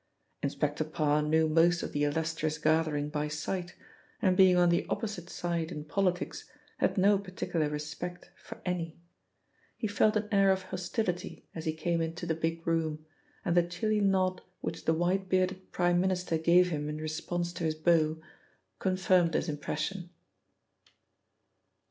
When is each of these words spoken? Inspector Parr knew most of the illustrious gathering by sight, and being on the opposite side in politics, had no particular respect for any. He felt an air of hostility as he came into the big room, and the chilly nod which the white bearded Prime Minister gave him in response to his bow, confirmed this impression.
Inspector 0.41 0.83
Parr 0.85 1.21
knew 1.21 1.47
most 1.47 1.83
of 1.83 1.91
the 1.91 2.05
illustrious 2.05 2.57
gathering 2.57 3.09
by 3.09 3.27
sight, 3.27 3.75
and 4.19 4.35
being 4.35 4.57
on 4.57 4.69
the 4.69 4.87
opposite 4.89 5.29
side 5.29 5.71
in 5.71 5.85
politics, 5.85 6.49
had 6.79 6.97
no 6.97 7.19
particular 7.19 7.69
respect 7.69 8.31
for 8.35 8.59
any. 8.65 8.99
He 9.77 9.85
felt 9.85 10.15
an 10.15 10.27
air 10.31 10.49
of 10.49 10.63
hostility 10.63 11.45
as 11.53 11.65
he 11.65 11.73
came 11.73 12.01
into 12.01 12.25
the 12.25 12.33
big 12.33 12.65
room, 12.65 13.05
and 13.45 13.55
the 13.55 13.61
chilly 13.61 14.01
nod 14.01 14.41
which 14.59 14.85
the 14.85 14.93
white 14.95 15.29
bearded 15.29 15.71
Prime 15.71 16.01
Minister 16.01 16.39
gave 16.39 16.69
him 16.71 16.89
in 16.89 16.97
response 16.97 17.53
to 17.53 17.63
his 17.63 17.75
bow, 17.75 18.19
confirmed 18.79 19.33
this 19.33 19.47
impression. 19.47 20.09